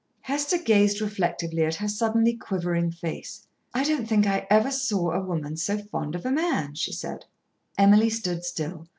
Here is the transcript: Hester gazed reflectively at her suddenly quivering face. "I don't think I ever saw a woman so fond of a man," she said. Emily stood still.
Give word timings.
Hester 0.21 0.57
gazed 0.57 0.99
reflectively 0.99 1.63
at 1.63 1.75
her 1.75 1.87
suddenly 1.87 2.33
quivering 2.35 2.89
face. 2.89 3.45
"I 3.71 3.83
don't 3.83 4.07
think 4.09 4.25
I 4.25 4.47
ever 4.49 4.71
saw 4.71 5.11
a 5.11 5.21
woman 5.21 5.57
so 5.57 5.77
fond 5.77 6.15
of 6.15 6.25
a 6.25 6.31
man," 6.31 6.73
she 6.73 6.91
said. 6.91 7.25
Emily 7.77 8.09
stood 8.09 8.43
still. 8.43 8.87